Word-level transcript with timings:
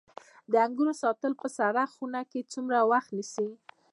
د 0.51 0.53
انګورو 0.65 0.93
ساتل 1.01 1.33
په 1.41 1.47
سړه 1.57 1.83
خونه 1.93 2.21
کې 2.31 2.49
څومره 2.53 2.79
وخت 2.91 3.09
نیسي؟ 3.17 3.49